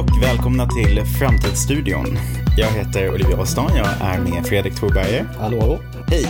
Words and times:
och 0.00 0.22
välkomna 0.22 0.66
till 0.66 1.04
Framtidsstudion. 1.04 2.18
Jag 2.56 2.70
heter 2.70 3.14
Olivia 3.14 3.40
Åstan, 3.40 3.70
jag 3.76 3.86
är 4.00 4.18
med 4.20 4.46
Fredrik 4.46 4.74
Thorberger. 4.74 5.28
Hallå, 5.38 5.60
hallå. 5.60 5.78
Hej. 6.08 6.26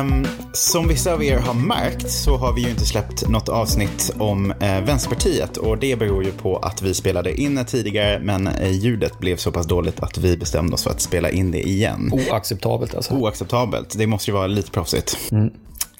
Um, 0.00 0.26
som 0.52 0.88
vissa 0.88 1.12
av 1.14 1.24
er 1.24 1.38
har 1.38 1.54
märkt 1.54 2.10
så 2.10 2.36
har 2.36 2.52
vi 2.52 2.62
ju 2.62 2.70
inte 2.70 2.86
släppt 2.86 3.28
något 3.28 3.48
avsnitt 3.48 4.14
om 4.18 4.50
uh, 4.50 4.56
Vänsterpartiet 4.60 5.56
och 5.56 5.78
det 5.78 5.98
beror 5.98 6.24
ju 6.24 6.32
på 6.32 6.56
att 6.56 6.82
vi 6.82 6.94
spelade 6.94 7.40
in 7.40 7.54
det 7.54 7.64
tidigare 7.64 8.20
men 8.20 8.48
uh, 8.48 8.70
ljudet 8.70 9.18
blev 9.18 9.36
så 9.36 9.52
pass 9.52 9.66
dåligt 9.66 10.00
att 10.00 10.18
vi 10.18 10.36
bestämde 10.36 10.74
oss 10.74 10.82
för 10.84 10.90
att 10.90 11.00
spela 11.00 11.30
in 11.30 11.50
det 11.50 11.68
igen. 11.68 12.10
Oacceptabelt 12.12 12.94
alltså. 12.94 13.14
Oacceptabelt, 13.14 13.98
det 13.98 14.06
måste 14.06 14.30
ju 14.30 14.34
vara 14.34 14.46
lite 14.46 14.70
proffsigt. 14.70 15.18
Mm. 15.32 15.50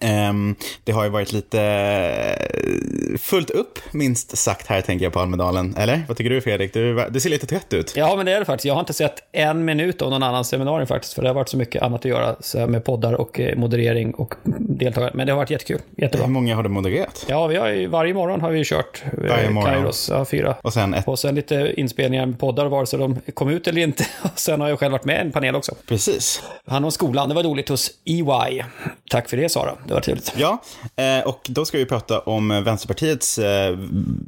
Um, 0.04 0.54
det 0.84 0.92
har 0.92 1.04
ju 1.04 1.10
varit 1.10 1.32
lite 1.32 1.60
eh, 1.60 3.18
fullt 3.18 3.50
upp, 3.50 3.78
minst 3.92 4.38
sagt, 4.38 4.66
här 4.66 4.80
tänker 4.80 5.06
jag 5.06 5.12
på 5.12 5.20
Almedalen. 5.20 5.74
Eller? 5.76 6.02
Vad 6.08 6.16
tycker 6.16 6.30
du 6.30 6.40
Fredrik? 6.40 6.72
Du, 6.72 7.06
du 7.10 7.20
ser 7.20 7.30
lite 7.30 7.46
trött 7.46 7.72
ut. 7.72 7.92
Ja, 7.96 8.16
men 8.16 8.26
det 8.26 8.32
är 8.32 8.38
det 8.38 8.44
faktiskt. 8.44 8.64
Jag 8.64 8.74
har 8.74 8.80
inte 8.80 8.92
sett 8.92 9.14
en 9.32 9.64
minut 9.64 10.02
av 10.02 10.10
någon 10.10 10.22
annan 10.22 10.44
seminarium 10.44 10.86
faktiskt, 10.86 11.14
för 11.14 11.22
det 11.22 11.28
har 11.28 11.34
varit 11.34 11.48
så 11.48 11.56
mycket 11.56 11.82
annat 11.82 12.00
att 12.00 12.04
göra 12.04 12.36
så 12.40 12.66
med 12.66 12.84
poddar 12.84 13.12
och 13.12 13.40
eh, 13.40 13.56
moderering 13.56 14.14
och 14.14 14.34
deltagare. 14.58 15.10
Men 15.14 15.26
det 15.26 15.32
har 15.32 15.36
varit 15.36 15.50
jättekul. 15.50 15.80
Jättebra. 15.96 16.26
Hur 16.26 16.32
många 16.32 16.56
har 16.56 16.62
du 16.62 16.68
modererat? 16.68 17.26
Ja, 17.28 17.46
vi 17.46 17.56
har 17.56 17.68
ju, 17.68 17.86
varje 17.86 18.14
morgon 18.14 18.40
har 18.40 18.50
vi 18.50 18.64
kört 18.64 19.02
eh, 19.04 19.28
varje 19.28 19.50
morgon. 19.50 19.72
Kairos, 19.72 20.10
ja, 20.12 20.24
fyra. 20.24 20.56
Och 20.62 20.72
sen, 20.72 20.94
ett... 20.94 21.08
och 21.08 21.18
sen 21.18 21.34
lite 21.34 21.72
inspelningar 21.76 22.26
med 22.26 22.38
poddar, 22.38 22.66
vare 22.66 22.86
sig 22.86 22.98
de 22.98 23.20
kom 23.34 23.48
ut 23.48 23.68
eller 23.68 23.82
inte. 23.82 24.06
Och 24.22 24.38
sen 24.38 24.60
har 24.60 24.68
jag 24.68 24.78
själv 24.78 24.92
varit 24.92 25.04
med 25.04 25.16
i 25.16 25.20
en 25.20 25.32
panel 25.32 25.56
också. 25.56 25.74
Precis. 25.88 26.42
Han 26.66 26.84
om 26.84 26.92
skolan, 26.92 27.28
det 27.28 27.34
var 27.34 27.42
roligt 27.42 27.68
hos 27.68 27.90
EY. 28.04 28.62
Tack 29.10 29.28
för 29.28 29.36
det 29.36 29.48
Sara, 29.48 29.74
det 29.90 29.94
var 29.94 30.00
trevligt. 30.00 30.32
Ja, 30.36 30.62
eh, 30.96 31.26
och 31.26 31.40
då 31.48 31.64
ska 31.64 31.78
vi 31.78 31.86
prata 31.86 32.18
om 32.20 32.48
Vänsterpartiets 32.64 33.38
eh, 33.38 33.78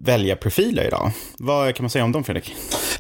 väljarprofiler 0.03 0.87
idag. 0.87 1.11
Vad 1.39 1.75
kan 1.75 1.85
man 1.85 1.91
säga 1.91 2.05
om 2.05 2.13
dem, 2.13 2.25
Fredrik? 2.25 2.55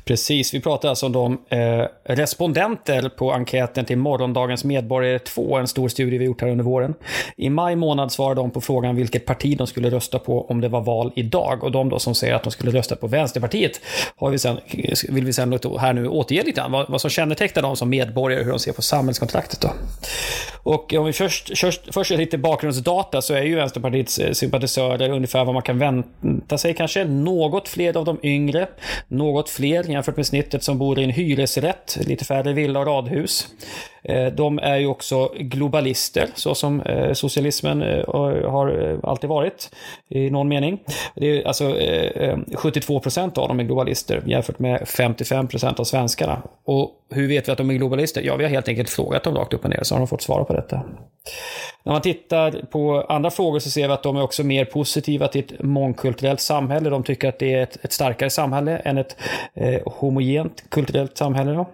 Precis, 0.04 0.54
vi 0.54 0.60
pratar 0.60 0.88
alltså 0.88 1.06
om 1.06 1.12
de 1.12 1.38
eh, 1.48 1.86
respondenter 2.04 3.08
på 3.08 3.32
enkäten 3.32 3.84
till 3.84 3.98
Morgondagens 3.98 4.64
medborgare 4.64 5.18
2, 5.18 5.56
en 5.56 5.68
stor 5.68 5.88
studie 5.88 6.18
vi 6.18 6.24
gjort 6.24 6.40
här 6.40 6.48
under 6.48 6.64
våren. 6.64 6.94
I 7.36 7.50
maj 7.50 7.76
månad 7.76 8.12
svarade 8.12 8.40
de 8.40 8.50
på 8.50 8.60
frågan 8.60 8.96
vilket 8.96 9.26
parti 9.26 9.58
de 9.58 9.66
skulle 9.66 9.90
rösta 9.90 10.18
på 10.18 10.50
om 10.50 10.60
det 10.60 10.68
var 10.68 10.80
val 10.80 11.12
idag. 11.16 11.64
Och 11.64 11.72
de 11.72 11.88
då 11.88 11.98
som 11.98 12.14
säger 12.14 12.34
att 12.34 12.42
de 12.42 12.50
skulle 12.50 12.70
rösta 12.70 12.96
på 12.96 13.06
Vänsterpartiet 13.06 13.80
har 14.16 14.30
vi 14.30 14.38
sen, 14.38 14.58
vill 15.08 15.24
vi 15.24 15.32
sen 15.32 15.52
här 15.78 15.92
nu 15.92 16.08
återge 16.08 16.42
lite 16.42 16.60
grann 16.60 16.72
vad, 16.72 16.90
vad 16.90 17.00
som 17.00 17.10
kännetecknar 17.10 17.62
dem 17.62 17.76
som 17.76 17.88
medborgare, 17.88 18.42
hur 18.42 18.50
de 18.50 18.58
ser 18.58 18.72
på 18.72 18.82
samhällskontraktet. 18.82 19.60
Då. 19.60 19.70
Och 20.62 20.94
om 20.94 21.04
vi 21.04 21.12
först, 21.12 21.58
först, 21.58 21.94
först 21.94 22.10
lite 22.10 22.38
bakgrundsdata 22.52 23.22
så 23.22 23.34
är 23.34 23.42
ju 23.42 23.54
Vänsterpartiets 23.54 24.18
eh, 24.18 24.32
sympatisörer 24.32 25.10
ungefär 25.10 25.44
vad 25.44 25.54
man 25.54 25.62
kan 25.62 25.78
vänta 25.78 26.58
sig 26.58 26.74
kanske. 26.74 27.04
Något 27.04 27.68
fler 27.68 27.96
av 27.96 28.04
de 28.04 28.18
yngre, 28.22 28.66
något 29.08 29.50
fler 29.50 29.90
jämfört 29.90 30.16
med 30.16 30.26
snittet 30.26 30.62
som 30.62 30.78
bor 30.78 30.98
i 30.98 31.04
en 31.04 31.10
hyresrätt, 31.10 31.98
lite 32.00 32.24
färre 32.24 32.52
villa 32.52 32.80
och 32.80 32.86
radhus. 32.86 33.48
Eh, 34.04 34.26
de 34.26 34.58
är 34.58 34.76
ju 34.76 34.86
också 34.86 35.32
globalister, 35.38 36.28
så 36.34 36.54
som 36.54 36.80
eh, 36.80 37.12
socialismen 37.12 37.80
har 38.46 38.98
alltid 39.02 39.30
varit 39.30 39.70
i 40.08 40.30
någon 40.30 40.48
mening. 40.48 40.78
Det 41.14 41.26
är 41.26 41.46
alltså 41.46 41.76
72 42.54 43.00
procent 43.00 43.38
av 43.38 43.48
dem 43.48 43.60
är 43.60 43.64
globalister 43.64 44.22
jämfört 44.26 44.58
med 44.58 44.88
55 44.88 45.48
procent 45.48 45.80
av 45.80 45.84
svenskarna. 45.84 46.42
Och 46.64 46.90
hur 47.10 47.28
vet 47.28 47.48
vi 47.48 47.52
att 47.52 47.58
de 47.58 47.70
är 47.70 47.74
globalister? 47.74 48.22
Ja, 48.22 48.36
vi 48.36 48.44
har 48.44 48.50
helt 48.50 48.68
enkelt 48.68 48.90
frågat 48.90 49.24
dem 49.24 49.34
rakt 49.34 49.54
upp 49.54 49.64
och 49.64 49.70
ner 49.70 49.80
så 49.82 49.94
har 49.94 49.98
de 49.98 50.08
fått 50.08 50.22
svara 50.22 50.44
på 50.44 50.52
detta. 50.52 50.82
När 51.82 51.92
man 51.92 52.02
tittar 52.02 52.50
på 52.70 53.06
andra 53.08 53.30
frågor 53.30 53.58
så 53.58 53.70
ser 53.70 53.88
vi 53.88 53.94
att 53.94 54.02
de 54.02 54.16
är 54.16 54.22
också 54.22 54.44
mer 54.44 54.64
positiva 54.64 55.28
till 55.28 55.44
ett 55.44 55.62
mångkulturellt 55.62 56.40
samhälle. 56.40 56.90
De 56.90 57.02
tycker 57.02 57.28
att 57.28 57.38
det 57.38 57.54
är 57.54 57.62
ett, 57.62 57.84
ett 57.84 57.92
starkare 57.92 58.30
samhälle 58.30 58.76
än 58.76 58.98
ett 58.98 59.16
eh, 59.54 59.80
homogent 59.86 60.64
kulturellt 60.68 61.16
samhälle. 61.16 61.64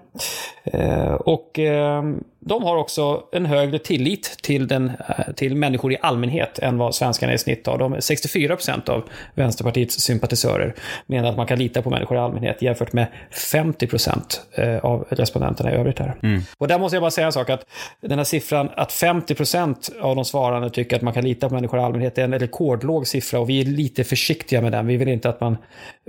Eh, 0.65 1.13
och 1.13 1.59
eh, 1.59 2.03
de 2.49 2.63
har 2.63 2.77
också 2.77 3.23
en 3.33 3.47
högre 3.47 3.79
tillit 3.79 4.37
till, 4.43 4.67
den, 4.67 4.93
eh, 5.09 5.35
till 5.35 5.55
människor 5.55 5.93
i 5.93 5.97
allmänhet 6.01 6.59
än 6.59 6.79
vad 6.79 6.95
svenskarna 6.95 7.33
i 7.33 7.39
snitt 7.39 7.67
har. 7.67 7.79
De 7.79 7.97
64 8.01 8.57
procent 8.57 8.89
av 8.89 9.05
Vänsterpartiets 9.35 10.01
sympatisörer 10.01 10.75
menar 11.07 11.29
att 11.29 11.37
man 11.37 11.47
kan 11.47 11.59
lita 11.59 11.83
på 11.83 11.91
människor 11.91 12.17
i 12.17 12.21
allmänhet 12.21 12.63
jämfört 12.63 12.93
med 12.93 13.07
50 13.31 13.87
procent 13.87 14.43
eh, 14.55 14.77
av 14.77 15.07
respondenterna 15.11 15.73
i 15.73 15.75
övrigt. 15.75 15.99
Här. 15.99 16.15
Mm. 16.23 16.43
Och 16.59 16.69
där 16.69 16.79
måste 16.79 16.97
jag 16.97 17.03
bara 17.03 17.11
säga 17.11 17.27
en 17.27 17.33
sak, 17.33 17.51
att 17.51 17.67
den 18.01 18.19
här 18.19 18.25
siffran 18.25 18.71
att 18.77 18.93
50 18.93 19.35
procent 19.35 19.91
av 20.01 20.17
de 20.17 20.25
svarande 20.25 20.71
tycker 20.71 20.97
att 20.97 21.03
man 21.03 21.15
kan 21.15 21.25
lita 21.25 21.49
på 21.49 21.55
människor 21.55 21.81
i 21.81 21.83
allmänhet 21.83 22.19
är 22.19 22.25
en 22.25 22.39
rekordlåg 22.39 23.07
siffra 23.07 23.41
och 23.41 23.49
vi 23.49 23.61
är 23.61 23.65
lite 23.65 24.05
försiktiga 24.05 24.61
med 24.61 24.73
den. 24.73 24.87
Vi 24.87 24.97
vill 24.97 25.09
inte 25.09 25.29
att 25.29 25.41
man 25.41 25.57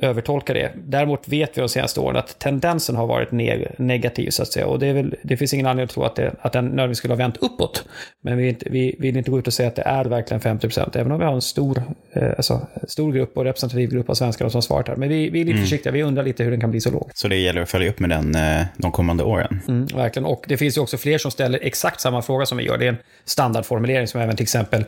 övertolkar 0.01 0.53
det. 0.53 0.71
Däremot 0.75 1.27
vet 1.27 1.57
vi 1.57 1.61
de 1.61 1.69
senaste 1.69 2.00
åren 2.00 2.17
att 2.17 2.39
tendensen 2.39 2.95
har 2.95 3.07
varit 3.07 3.31
neg 3.31 3.67
negativ 3.77 4.29
så 4.29 4.41
att 4.41 4.47
säga. 4.47 4.66
Och 4.66 4.79
det, 4.79 4.88
är 4.88 4.94
väl, 4.94 5.16
det 5.21 5.38
finns 5.38 5.53
ingen 5.53 5.66
anledning 5.66 5.83
att 5.83 5.89
tro 5.91 6.03
att, 6.03 6.16
det, 6.16 6.28
att 6.41 6.53
den 6.53 6.66
nödvändigtvis 6.66 6.97
skulle 6.97 7.13
ha 7.13 7.17
vänt 7.17 7.38
uppåt. 7.38 7.85
Men 8.22 8.38
vi, 8.38 8.50
inte, 8.50 8.69
vi 8.69 8.95
vill 9.00 9.17
inte 9.17 9.31
gå 9.31 9.40
ut 9.40 9.47
och 9.47 9.53
säga 9.53 9.69
att 9.69 9.75
det 9.75 9.81
är 9.81 10.06
verkligen 10.06 10.41
50 10.41 10.67
procent, 10.67 10.95
även 10.95 11.12
om 11.12 11.19
vi 11.19 11.25
har 11.25 11.34
en 11.34 11.41
stor, 11.41 11.84
eh, 12.13 12.29
alltså, 12.38 12.67
stor 12.88 13.13
grupp 13.13 13.38
och 13.38 13.44
representativ 13.44 13.90
grupp 13.90 14.09
av 14.09 14.13
svenskar 14.13 14.50
som 14.50 14.62
svarat 14.62 14.88
här. 14.88 14.95
Men 14.95 15.09
vi, 15.09 15.29
vi 15.29 15.41
är 15.41 15.45
lite 15.45 15.56
mm. 15.56 15.63
försiktiga, 15.63 15.91
vi 15.91 16.03
undrar 16.03 16.23
lite 16.23 16.44
hur 16.44 16.51
den 16.51 16.62
kan 16.62 16.72
bli 16.72 16.81
så 16.81 16.91
låg. 16.91 17.12
Så 17.13 17.28
det 17.28 17.35
gäller 17.35 17.62
att 17.62 17.69
följa 17.69 17.89
upp 17.89 18.00
med 18.00 18.09
den 18.09 18.35
eh, 18.35 18.66
de 18.78 18.91
kommande 18.91 19.23
åren? 19.23 19.62
Mm, 19.68 19.85
verkligen, 19.85 20.25
och 20.25 20.45
det 20.47 20.57
finns 20.57 20.78
ju 20.78 20.81
också 20.81 20.97
fler 20.97 21.18
som 21.18 21.31
ställer 21.31 21.59
exakt 21.62 22.01
samma 22.01 22.22
fråga 22.22 22.45
som 22.45 22.57
vi 22.57 22.63
gör. 22.63 22.78
Det 22.78 22.85
är 22.85 22.89
en 22.89 22.97
standardformulering 23.25 24.07
som 24.07 24.22
även 24.22 24.35
till 24.35 24.44
exempel 24.44 24.85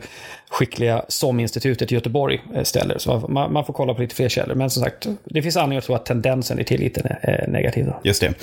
skickliga 0.50 1.04
SOM-institutet 1.08 1.92
i 1.92 1.94
Göteborg 1.94 2.42
eh, 2.54 2.62
ställer. 2.62 2.98
Så 2.98 3.18
man, 3.28 3.52
man, 3.52 3.64
får 3.64 3.72
kolla 3.72 3.94
på 3.94 4.02
lite 4.02 4.14
fler 4.14 4.28
källor. 4.28 4.54
Men 4.54 4.70
som 4.70 4.82
sagt, 4.82 5.06
det 5.24 5.42
finns 5.42 5.56
anledning 5.56 5.78
att 5.78 5.84
tro 5.84 5.94
att 5.94 6.06
tendensen 6.06 6.58
i 6.58 6.64
tilliten 6.64 7.06
är 7.20 7.46
negativ. 7.48 7.86
Då. 7.86 8.00
Just 8.04 8.20
det. 8.20 8.34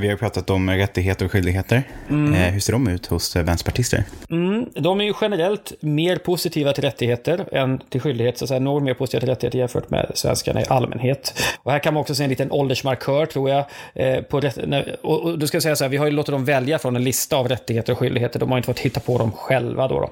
Vi 0.00 0.08
har 0.08 0.16
pratat 0.16 0.50
om 0.50 0.70
rättigheter 0.70 1.24
och 1.24 1.32
skyldigheter. 1.32 1.82
Mm. 2.10 2.21
Eh, 2.28 2.52
hur 2.52 2.60
ser 2.60 2.72
de 2.72 2.88
ut 2.88 3.06
hos 3.06 3.36
eh, 3.36 3.44
vänsterpartister? 3.44 4.04
Mm, 4.30 4.66
de 4.74 5.00
är 5.00 5.04
ju 5.04 5.14
generellt 5.20 5.72
mer 5.80 6.16
positiva 6.16 6.72
till 6.72 6.84
rättigheter 6.84 7.44
än 7.52 7.80
till 7.90 8.00
skyldighet. 8.00 8.38
Så 8.38 8.44
att 8.44 8.48
säga, 8.48 8.60
mer 8.60 8.94
positiva 8.94 9.20
till 9.20 9.28
rättigheter 9.28 9.58
jämfört 9.58 9.90
med 9.90 10.10
svenskarna 10.14 10.60
i 10.60 10.64
allmänhet. 10.68 11.34
Och 11.62 11.72
här 11.72 11.78
kan 11.78 11.94
man 11.94 12.00
också 12.00 12.14
se 12.14 12.24
en 12.24 12.30
liten 12.30 12.52
åldersmarkör, 12.52 13.26
tror 13.26 13.50
jag. 13.50 13.64
Eh, 13.94 14.22
på 14.22 14.40
rätt, 14.40 14.58
och, 15.02 15.20
och 15.20 15.38
då 15.38 15.46
ska 15.46 15.56
jag 15.56 15.62
säga 15.62 15.76
så 15.76 15.84
här, 15.84 15.88
vi 15.88 15.96
har 15.96 16.06
ju 16.06 16.12
låtit 16.12 16.32
dem 16.32 16.44
välja 16.44 16.78
från 16.78 16.96
en 16.96 17.04
lista 17.04 17.36
av 17.36 17.48
rättigheter 17.48 17.92
och 17.92 17.98
skyldigheter. 17.98 18.40
De 18.40 18.50
har 18.50 18.58
inte 18.58 18.66
fått 18.66 18.78
hitta 18.78 19.00
på 19.00 19.18
dem 19.18 19.32
själva. 19.32 19.88
Då, 19.88 20.00
då. 20.00 20.10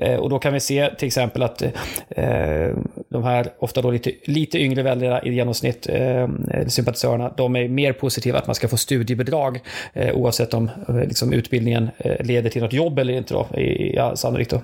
Eh, 0.00 0.16
och 0.16 0.30
då 0.30 0.38
kan 0.38 0.52
vi 0.52 0.60
se 0.60 0.90
till 0.98 1.06
exempel 1.06 1.42
att 1.42 1.62
eh, 1.62 2.76
de 3.08 3.24
här 3.24 3.46
ofta 3.58 3.82
då 3.82 3.90
lite, 3.90 4.12
lite 4.24 4.58
yngre 4.58 4.82
väljarna 4.82 5.22
i 5.22 5.34
genomsnitt, 5.34 5.86
eh, 5.88 6.28
sympatisörerna, 6.66 7.32
de 7.36 7.56
är 7.56 7.68
mer 7.68 7.92
positiva 7.92 8.38
att 8.38 8.46
man 8.46 8.54
ska 8.54 8.68
få 8.68 8.76
studiebidrag 8.76 9.60
oavsett 10.14 10.54
om 10.54 10.70
liksom, 11.06 11.32
utbildningen 11.32 11.90
leder 12.20 12.50
till 12.50 12.62
något 12.62 12.72
jobb 12.72 12.98
eller 12.98 13.12
inte 13.12 13.34
då, 13.34 13.58
i, 13.58 13.96
ja, 13.96 14.16
sannolikt 14.16 14.50
då. 14.50 14.62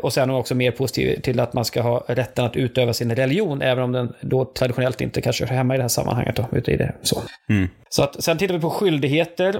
Och 0.00 0.12
sen 0.12 0.22
är 0.22 0.26
de 0.26 0.36
också 0.36 0.54
mer 0.54 0.70
positiva 0.70 1.20
till 1.20 1.40
att 1.40 1.52
man 1.52 1.64
ska 1.64 1.82
ha 1.82 2.04
rätten 2.08 2.44
att 2.44 2.56
utöva 2.56 2.92
sin 2.92 3.14
religion, 3.14 3.62
även 3.62 3.84
om 3.84 3.92
den 3.92 4.12
då 4.20 4.44
traditionellt 4.44 5.00
inte 5.00 5.20
kanske 5.20 5.46
hör 5.46 5.56
hemma 5.56 5.74
i 5.74 5.76
det 5.76 5.82
här 5.82 5.88
sammanhanget 5.88 6.36
då, 6.36 6.46
utan 6.52 6.74
i 6.74 6.76
det 6.76 6.92
så. 7.02 7.22
Mm. 7.48 7.68
Så 7.88 8.02
att, 8.02 8.24
sen 8.24 8.38
tittar 8.38 8.54
vi 8.54 8.60
på 8.60 8.70
skyldigheter, 8.70 9.52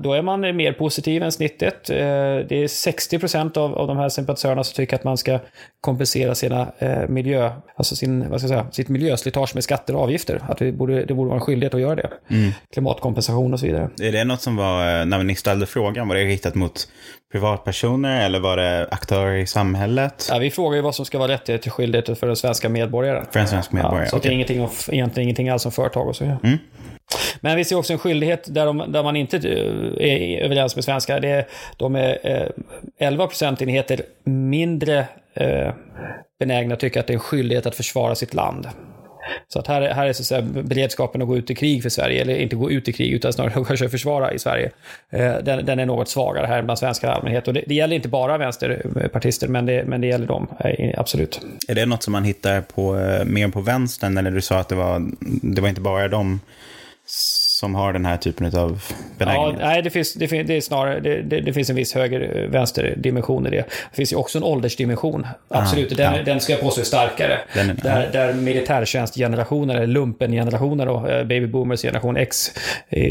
då 0.00 0.12
är 0.12 0.22
man 0.22 0.56
mer 0.56 0.72
positiv 0.72 1.22
än 1.22 1.32
snittet. 1.32 1.84
det 1.84 2.62
är 2.62 2.68
60 2.68 3.18
procent 3.18 3.56
av, 3.56 3.74
av 3.74 3.86
de 3.86 3.96
här 3.96 4.08
sympatisörerna 4.10 4.64
som 4.64 4.74
tycker 4.74 4.96
att 4.96 5.04
man 5.04 5.16
ska 5.16 5.38
kompensera 5.80 6.34
sina 6.34 6.72
eh, 6.78 7.08
miljö, 7.08 7.52
alltså 7.76 7.96
sin, 7.96 8.30
vad 8.30 8.40
ska 8.40 8.48
jag 8.48 8.60
säga, 8.60 8.72
sitt 8.72 8.88
miljöslitage 8.88 9.54
med 9.54 9.64
skatter 9.64 9.96
och 9.96 10.02
avgifter. 10.02 10.42
Att 10.48 10.58
det 10.58 10.72
borde, 10.72 11.04
det 11.04 11.14
borde 11.14 11.28
vara 11.28 11.38
en 11.38 11.44
skyldighet 11.44 11.74
att 11.74 11.80
göra 11.80 11.94
det. 11.94 12.10
Mm. 12.30 12.52
Klimatkompensation 12.72 13.52
och 13.52 13.60
så 13.60 13.66
vidare. 13.66 13.90
Är 14.02 14.12
det 14.12 14.24
något 14.24 14.40
som 14.40 14.56
var, 14.56 15.04
när 15.04 15.22
ni 15.22 15.34
ställde 15.34 15.66
frågan, 15.66 16.08
var 16.08 16.14
det 16.14 16.24
riktat 16.24 16.54
mot 16.54 16.88
privatpersoner 17.32 18.26
eller 18.26 18.40
var 18.40 18.56
det 18.56 18.88
aktörer 18.90 19.36
i 19.36 19.46
samhället? 19.46 20.28
Ja, 20.30 20.38
vi 20.38 20.50
frågar 20.50 20.76
ju 20.76 20.82
vad 20.82 20.94
som 20.94 21.04
ska 21.04 21.18
vara 21.18 21.32
rättigheter 21.32 21.70
och 21.70 21.74
skyldigheter 21.74 22.14
för 22.14 22.26
den 22.26 22.36
svenska 22.36 22.68
medborgaren. 22.68 23.26
För 23.30 23.40
en 23.40 23.48
svensk 23.48 23.72
medborgare, 23.72 24.04
ja, 24.04 24.10
Så 24.10 24.16
okay. 24.16 24.28
det 24.28 24.32
är 24.32 24.34
ingenting, 24.34 24.68
egentligen 24.96 25.24
ingenting 25.24 25.48
alls 25.48 25.66
om 25.66 25.72
företag 25.72 26.08
och 26.08 26.16
så. 26.16 26.24
Ja. 26.24 26.36
Mm. 26.42 26.58
Men 27.40 27.56
vi 27.56 27.64
ser 27.64 27.76
också 27.76 27.92
en 27.92 27.98
skyldighet 27.98 28.54
där, 28.54 28.66
de, 28.66 28.92
där 28.92 29.02
man 29.02 29.16
inte 29.16 29.36
eh, 29.36 30.36
är 30.36 30.40
överens 30.40 30.76
med 30.76 30.84
svenskar. 30.84 31.20
Det 31.20 31.28
är, 31.28 31.46
de 31.76 31.96
är 31.96 32.18
eh, 32.22 32.48
11 32.98 33.26
procentenheter 33.26 34.02
mindre 34.24 35.06
eh, 35.34 35.72
benägna 36.38 36.74
att 36.74 36.80
tycka 36.80 37.00
att 37.00 37.06
det 37.06 37.12
är 37.12 37.14
en 37.14 37.20
skyldighet 37.20 37.66
att 37.66 37.74
försvara 37.74 38.14
sitt 38.14 38.34
land. 38.34 38.68
Så 39.48 39.58
att 39.58 39.66
här, 39.66 39.82
här 39.82 40.06
är 40.06 40.12
så 40.12 40.22
att 40.22 40.26
säga, 40.26 40.42
beredskapen 40.42 41.22
att 41.22 41.28
gå 41.28 41.36
ut 41.36 41.50
i 41.50 41.54
krig 41.54 41.82
för 41.82 41.88
Sverige, 41.88 42.20
eller 42.20 42.36
inte 42.36 42.56
gå 42.56 42.70
ut 42.70 42.88
i 42.88 42.92
krig, 42.92 43.12
utan 43.12 43.32
snarare 43.32 43.52
kanske 43.66 43.88
försvara 43.88 44.32
i 44.32 44.38
Sverige. 44.38 44.70
Eh, 45.10 45.34
den, 45.42 45.66
den, 45.66 45.78
är 45.78 45.86
något 45.86 46.08
svagare 46.08 46.46
här 46.46 46.62
bland 46.62 46.78
svenskar 46.78 47.08
i 47.08 47.10
allmänhet. 47.10 47.48
Och 47.48 47.54
det, 47.54 47.64
det, 47.66 47.74
gäller 47.74 47.96
inte 47.96 48.08
bara 48.08 48.38
vänsterpartister, 48.38 49.48
men 49.48 49.66
det, 49.66 49.84
men 49.84 50.00
det 50.00 50.06
gäller 50.06 50.26
dem, 50.26 50.46
absolut. 50.96 51.40
Är 51.68 51.74
det 51.74 51.86
något 51.86 52.02
som 52.02 52.12
man 52.12 52.24
hittar 52.24 52.60
på, 52.60 52.92
mer 53.24 53.48
på 53.48 53.60
vänstern, 53.60 54.18
eller 54.18 54.30
du 54.30 54.40
sa 54.40 54.58
att 54.58 54.68
det 54.68 54.74
var, 54.74 55.02
det 55.42 55.60
var 55.60 55.68
inte 55.68 55.80
bara 55.80 56.08
de 56.08 56.40
som 57.60 57.74
har 57.74 57.92
den 57.92 58.06
här 58.06 58.16
typen 58.16 58.46
av 58.58 58.82
benägenhet? 59.18 59.56
Ja, 59.60 59.66
nej, 59.66 59.82
det 59.82 59.90
finns, 59.90 60.14
det, 60.14 60.28
finns, 60.28 60.46
det 60.46 60.56
är 60.56 60.60
snarare, 60.60 61.00
det, 61.00 61.22
det, 61.22 61.40
det, 61.40 61.52
finns 61.52 61.70
en 61.70 61.76
viss 61.76 61.94
höger-vänster-dimension 61.94 63.46
i 63.46 63.50
det. 63.50 63.56
Det 63.56 63.96
finns 63.96 64.12
ju 64.12 64.16
också 64.16 64.38
en 64.38 64.44
åldersdimension. 64.44 65.26
Absolut, 65.48 65.92
ah, 65.92 65.94
den, 65.94 66.14
ja. 66.14 66.22
den 66.22 66.40
ska 66.40 66.52
jag 66.52 66.60
påstå 66.60 66.80
är 66.80 66.84
starkare. 66.84 67.38
Den 67.54 67.70
är, 67.70 67.74
där, 67.74 68.04
ja. 68.04 68.10
där 68.12 68.34
militärtjänstgenerationer, 68.34 69.74
eller 69.74 69.86
lumpengenerationer 69.86 70.88
och 70.88 71.26
baby 71.26 71.46
boomers 71.46 71.82
generation 71.82 72.16
X 72.16 72.52
är, 72.88 73.04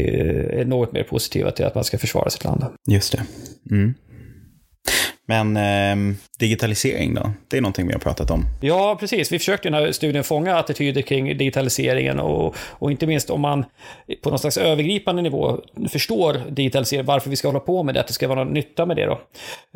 är 0.52 0.64
något 0.64 0.92
mer 0.92 1.02
positiva 1.02 1.50
till 1.50 1.64
att 1.64 1.74
man 1.74 1.84
ska 1.84 1.98
försvara 1.98 2.30
sitt 2.30 2.44
land. 2.44 2.64
Just 2.88 3.12
det. 3.12 3.22
Mm. 3.70 3.94
Men 5.30 5.56
eh, 5.56 6.16
digitalisering 6.38 7.14
då? 7.14 7.30
Det 7.48 7.56
är 7.56 7.60
någonting 7.60 7.86
vi 7.86 7.92
har 7.92 8.00
pratat 8.00 8.30
om. 8.30 8.46
Ja, 8.60 8.96
precis. 9.00 9.32
Vi 9.32 9.38
försökte 9.38 9.68
i 9.68 9.70
den 9.70 9.82
här 9.82 9.92
studien 9.92 10.24
fånga 10.24 10.56
attityder 10.56 11.02
kring 11.02 11.38
digitaliseringen 11.38 12.20
och, 12.20 12.56
och 12.58 12.90
inte 12.90 13.06
minst 13.06 13.30
om 13.30 13.40
man 13.40 13.64
på 14.22 14.30
någon 14.30 14.38
slags 14.38 14.58
övergripande 14.58 15.22
nivå 15.22 15.60
förstår 15.88 16.40
digitalisering, 16.50 17.06
varför 17.06 17.30
vi 17.30 17.36
ska 17.36 17.48
hålla 17.48 17.60
på 17.60 17.82
med 17.82 17.94
det, 17.94 18.00
att 18.00 18.06
det 18.06 18.12
ska 18.12 18.28
vara 18.28 18.44
någon 18.44 18.54
nytta 18.54 18.86
med 18.86 18.96
det 18.96 19.06
då. 19.06 19.20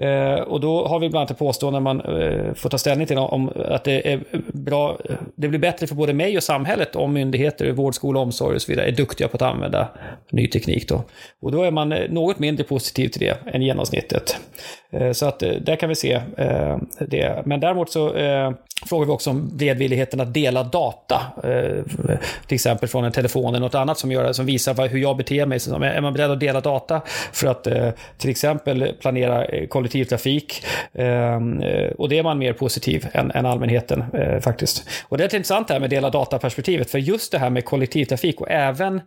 Eh, 0.04 0.34
och 0.34 0.60
då 0.60 0.86
har 0.86 1.00
vi 1.00 1.08
bland 1.08 1.20
annat 1.20 1.30
ett 1.30 1.38
påstående 1.38 1.80
man 1.80 2.00
eh, 2.00 2.54
får 2.54 2.68
ta 2.68 2.78
ställning 2.78 3.06
till 3.06 3.18
om 3.18 3.52
att 3.68 3.84
det 3.84 4.12
är 4.12 4.20
bra, 4.52 4.98
det 5.36 5.48
blir 5.48 5.58
bättre 5.58 5.86
för 5.86 5.94
både 5.94 6.12
mig 6.12 6.36
och 6.36 6.42
samhället 6.42 6.96
om 6.96 7.12
myndigheter, 7.12 7.72
vård, 7.72 7.94
skola, 7.94 8.20
omsorg 8.20 8.54
och 8.54 8.62
så 8.62 8.72
vidare 8.72 8.86
är 8.86 8.92
duktiga 8.92 9.28
på 9.28 9.36
att 9.36 9.42
använda 9.42 9.88
ny 10.30 10.46
teknik 10.46 10.88
då. 10.88 11.04
Och 11.42 11.52
då 11.52 11.62
är 11.62 11.70
man 11.70 11.88
något 11.88 12.38
mindre 12.38 12.64
positiv 12.64 13.08
till 13.08 13.20
det 13.20 13.38
än 13.54 13.62
genomsnittet. 13.62 14.36
Eh, 14.92 15.12
så 15.12 15.26
att 15.26 15.42
där 15.44 15.76
kan 15.76 15.88
vi 15.88 15.94
se 15.94 16.20
eh, 16.36 16.78
det. 16.98 17.42
Men 17.46 17.60
däremot 17.60 17.90
så 17.90 18.14
eh, 18.14 18.52
frågar 18.86 19.06
vi 19.06 19.12
också 19.12 19.30
om 19.30 19.56
beredvilligheten 19.56 20.20
att 20.20 20.34
dela 20.34 20.62
data. 20.62 21.20
Eh, 21.44 21.84
till 22.46 22.54
exempel 22.54 22.88
från 22.88 23.04
en 23.04 23.12
telefon 23.12 23.48
eller 23.54 23.60
något 23.60 23.74
annat 23.74 23.98
som, 23.98 24.12
gör, 24.12 24.32
som 24.32 24.46
visar 24.46 24.88
hur 24.88 24.98
jag 24.98 25.16
beter 25.16 25.46
mig. 25.46 25.58
Är 25.96 26.00
man 26.00 26.12
beredd 26.12 26.30
att 26.30 26.40
dela 26.40 26.60
data 26.60 27.00
för 27.32 27.46
att 27.46 27.66
eh, 27.66 27.90
till 28.18 28.30
exempel 28.30 28.92
planera 29.00 29.66
kollektivtrafik? 29.66 30.64
Och 31.96 32.08
det 32.08 32.18
är 32.18 32.22
man 32.22 32.38
mer 32.38 32.52
positiv 32.52 33.06
än, 33.12 33.30
än 33.30 33.46
allmänheten 33.46 34.04
faktiskt. 34.40 34.88
Och 35.08 35.18
det 35.18 35.24
är 35.24 35.34
intressant 35.34 35.68
det 35.68 35.74
här 35.74 35.80
med 35.80 35.90
dela 35.90 36.10
data-perspektivet. 36.10 36.90
För 36.90 36.98
just 36.98 37.32
det 37.32 37.38
här 37.38 37.50
med 37.50 37.64
kollektivtrafik 37.64 38.40
och 38.40 38.50
även 38.50 39.00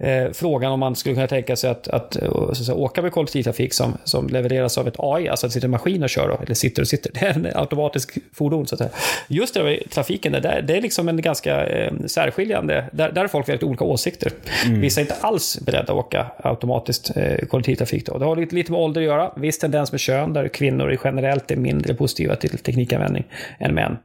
eh, 0.00 0.32
frågan 0.32 0.72
om 0.72 0.80
man 0.80 0.96
skulle 0.96 1.14
kunna 1.14 1.26
tänka 1.26 1.56
sig 1.56 1.70
att, 1.70 1.88
att, 1.88 2.16
att, 2.16 2.56
säga, 2.56 2.74
åka 2.74 3.02
med 3.02 3.12
kollektivtrafik 3.12 3.74
som, 3.74 3.98
som 4.04 4.26
levereras 4.26 4.78
av 4.78 4.88
ett 4.88 4.96
AI, 4.98 5.28
alltså 5.28 5.46
att 5.46 5.50
det 5.50 5.54
sitter 5.54 5.66
en 5.66 5.70
maskin 5.70 6.02
och 6.02 6.10
kör, 6.10 6.28
då, 6.28 6.38
eller 6.44 6.54
sitter 6.54 6.82
och 6.82 6.88
sitter. 6.88 7.10
Det 7.20 7.26
är 7.26 7.34
en 7.34 7.46
automatisk 7.54 8.18
fordon, 8.32 8.66
så 8.66 8.74
att 8.74 8.78
säga. 8.78 8.90
Just 9.28 9.54
det 9.54 9.62
med 9.62 9.90
trafiken, 9.90 10.32
det, 10.32 10.64
det 10.66 10.76
är 10.76 10.80
liksom 10.80 11.08
en 11.08 11.20
ganska 11.20 11.66
eh, 11.66 11.92
särskiljande, 12.06 12.84
där, 12.92 13.12
där 13.12 13.20
har 13.20 13.28
folk 13.28 13.48
väldigt 13.48 13.62
olika 13.62 13.84
åsikter. 13.84 14.32
Mm. 14.66 14.80
Vissa 14.80 15.00
är 15.00 15.02
inte 15.02 15.16
alls 15.20 15.60
beredda 15.60 15.92
att 15.92 15.98
åka 15.98 16.26
automatiskt 16.44 17.16
eh, 17.16 17.46
kollektivtrafik. 17.46 18.06
Då. 18.06 18.18
Det 18.18 18.24
har 18.24 18.36
lite, 18.36 18.54
lite 18.54 18.72
med 18.72 18.80
ålder 18.80 19.00
att 19.00 19.06
göra, 19.06 19.32
viss 19.36 19.58
tendens 19.58 19.92
med 19.92 20.00
kön, 20.00 20.32
där 20.32 20.48
kvinnor 20.48 20.98
generellt 21.04 21.50
är 21.50 21.56
mindre 21.56 21.94
positiva 21.94 22.36
till 22.36 22.58
teknikanvändning 22.58 23.24
än 23.58 23.74
män. 23.74 23.96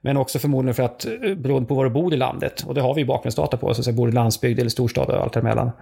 Men 0.00 0.16
också 0.16 0.38
förmodligen 0.38 0.74
för 0.74 0.82
att, 0.82 1.04
eh, 1.04 1.34
beroende 1.34 1.68
på 1.68 1.74
var 1.74 1.84
du 1.84 1.90
bor 1.90 2.14
i 2.14 2.16
landet, 2.16 2.64
och 2.66 2.74
det 2.74 2.80
har 2.80 2.94
vi 2.94 3.04
bakgrundsdata 3.04 3.56
på, 3.56 3.74
så 3.74 3.80
att 3.80 3.84
säga, 3.84 3.96
bor 3.96 4.08
i 4.08 4.12
landsbygd 4.12 4.58
eller 4.58 4.70
storstad 4.70 5.10
och 5.10 5.22
allt 5.22 5.36
däremellan, 5.42 5.72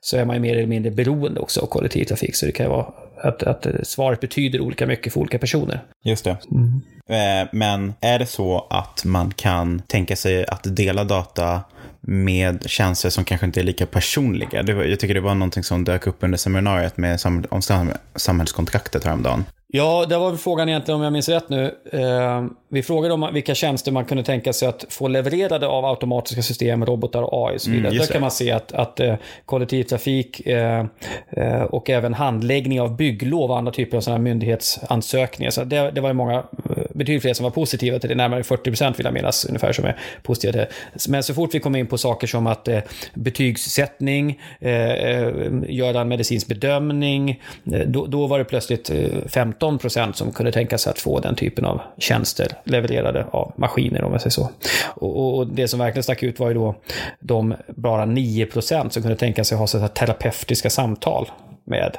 så 0.00 0.16
är 0.16 0.24
man 0.24 0.36
ju 0.36 0.40
mer 0.42 0.56
eller 0.56 0.66
mindre 0.66 0.90
beroende 0.90 1.40
också 1.40 1.60
av 1.60 1.66
kollektivtrafik. 1.66 2.36
Så 2.36 2.46
det 2.46 2.52
kan 2.52 2.66
ju 2.66 2.70
vara 2.70 2.86
att, 3.22 3.42
att 3.42 3.66
svaret 3.82 4.20
betyder 4.20 4.60
olika 4.60 4.86
mycket 4.86 5.12
för 5.12 5.20
olika 5.20 5.38
personer. 5.38 5.84
Just 6.04 6.24
det. 6.24 6.36
Mm. 6.50 6.80
Eh, 7.08 7.48
men 7.52 7.94
är 8.00 8.18
det 8.18 8.26
så 8.26 8.66
att 8.70 9.04
man 9.04 9.30
kan 9.30 9.82
tänka 9.86 10.16
sig 10.16 10.46
att 10.46 10.76
dela 10.76 11.04
data 11.04 11.60
med 12.00 12.70
tjänster 12.70 13.10
som 13.10 13.24
kanske 13.24 13.46
inte 13.46 13.60
är 13.60 13.64
lika 13.64 13.86
personliga. 13.86 14.62
Var, 14.62 14.84
jag 14.84 15.00
tycker 15.00 15.14
det 15.14 15.20
var 15.20 15.34
någonting 15.34 15.62
som 15.62 15.84
dök 15.84 16.06
upp 16.06 16.16
under 16.20 16.38
seminariet 16.38 16.96
med 16.96 17.18
om 17.50 17.62
samhällskontraktet 18.16 19.04
häromdagen. 19.04 19.44
Ja, 19.70 20.06
det 20.08 20.18
var 20.18 20.36
frågan 20.36 20.68
egentligen 20.68 20.96
om 20.98 21.04
jag 21.04 21.12
minns 21.12 21.28
rätt 21.28 21.48
nu. 21.48 21.74
Eh, 21.92 22.44
vi 22.68 22.82
frågade 22.82 23.14
om 23.14 23.28
vilka 23.32 23.54
tjänster 23.54 23.92
man 23.92 24.04
kunde 24.04 24.22
tänka 24.24 24.52
sig 24.52 24.68
att 24.68 24.84
få 24.88 25.08
levererade 25.08 25.66
av 25.66 25.84
automatiska 25.84 26.42
system, 26.42 26.86
robotar 26.86 27.22
och 27.22 27.48
AI 27.48 27.56
och 27.56 27.60
så 27.60 27.70
vidare. 27.70 27.88
Mm, 27.88 27.98
Där 27.98 28.06
kan 28.06 28.20
man 28.20 28.30
se 28.30 28.50
att, 28.52 28.72
att 28.72 29.00
eh, 29.00 29.14
kollektivtrafik 29.44 30.46
eh, 30.46 30.84
eh, 31.30 31.62
och 31.62 31.90
även 31.90 32.14
handläggning 32.14 32.80
av 32.80 32.96
bygglov 32.96 33.50
och 33.50 33.58
andra 33.58 33.72
typer 33.72 33.96
av 33.96 34.00
sådana 34.00 34.22
myndighetsansökningar. 34.22 35.50
Så 35.50 35.64
det, 35.64 35.90
det 35.90 36.00
var 36.00 36.12
många, 36.12 36.34
eh, 36.34 36.42
betydligt 36.94 37.22
fler 37.22 37.34
som 37.34 37.44
var 37.44 37.50
positiva 37.50 37.98
till 37.98 38.08
det. 38.08 38.14
Närmare 38.14 38.44
40 38.44 38.70
procent 38.70 38.98
vill 38.98 39.04
jag 39.04 39.14
minnas 39.14 39.44
ungefär 39.44 39.72
som 39.72 39.84
är 39.84 39.98
positiva 40.22 40.52
till 40.52 40.60
det. 40.60 41.08
Men 41.08 41.22
så 41.22 41.34
fort 41.34 41.54
vi 41.54 41.60
kom 41.60 41.76
in 41.76 41.86
på 41.86 41.98
saker 41.98 42.26
som 42.26 42.46
att 42.46 42.68
eh, 42.68 42.78
betygssättning, 43.14 44.40
göra 45.68 46.00
en 46.00 46.08
medicinsk 46.08 46.46
bedömning, 46.46 47.42
då, 47.86 48.06
då 48.06 48.26
var 48.26 48.38
det 48.38 48.44
plötsligt 48.44 48.90
15 49.58 49.78
procent 49.78 50.16
som 50.16 50.32
kunde 50.32 50.52
tänka 50.52 50.78
sig 50.78 50.90
att 50.90 50.98
få 50.98 51.20
den 51.20 51.34
typen 51.34 51.64
av 51.64 51.80
tjänster 51.98 52.46
levererade 52.64 53.26
av 53.30 53.52
maskiner 53.56 54.04
om 54.04 54.12
jag 54.12 54.20
säger 54.20 54.30
så. 54.30 54.50
Och, 54.94 55.38
och 55.38 55.46
det 55.46 55.68
som 55.68 55.78
verkligen 55.78 56.02
stack 56.02 56.22
ut 56.22 56.40
var 56.40 56.48
ju 56.48 56.54
då 56.54 56.74
de 57.20 57.54
bara 57.76 58.06
9% 58.06 58.88
som 58.88 59.02
kunde 59.02 59.16
tänka 59.16 59.44
sig 59.44 59.58
ha 59.58 59.66
så 59.66 59.78
här 59.78 59.88
terapeutiska 59.88 60.70
samtal 60.70 61.30
med 61.66 61.96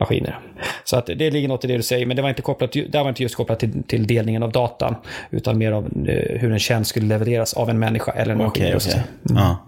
maskiner. 0.00 0.38
Så 0.84 0.96
att 0.96 1.06
det 1.06 1.30
ligger 1.30 1.48
något 1.48 1.64
i 1.64 1.68
det 1.68 1.76
du 1.76 1.82
säger, 1.82 2.06
men 2.06 2.16
det 2.16 2.22
var 2.22 2.28
inte 2.28 2.42
kopplat, 2.42 2.72
det 2.72 3.02
var 3.02 3.08
inte 3.08 3.22
just 3.22 3.34
kopplat 3.34 3.60
till, 3.60 3.82
till 3.82 4.06
delningen 4.06 4.42
av 4.42 4.52
datan, 4.52 4.94
utan 5.30 5.58
mer 5.58 5.72
av 5.72 5.84
eh, 5.84 6.40
hur 6.40 6.52
en 6.52 6.58
tjänst 6.58 6.90
skulle 6.90 7.06
levereras 7.06 7.54
av 7.54 7.70
en 7.70 7.78
människa 7.78 8.12
eller 8.12 8.32
en 8.32 8.38
maskin. 8.38 8.64
Okay, 8.64 8.76
okay. 8.76 9.00
Mm. 9.30 9.42
Ja. 9.42 9.58